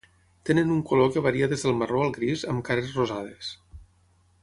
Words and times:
Tenen 0.49 0.71
un 0.75 0.79
color 0.91 1.11
que 1.17 1.23
varia 1.27 1.49
des 1.53 1.65
del 1.67 1.77
marró 1.83 2.01
al 2.07 2.15
gris, 2.17 2.47
amb 2.55 2.67
cares 2.71 2.97
rosades. 3.01 3.53